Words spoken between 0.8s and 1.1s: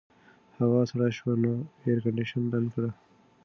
سړه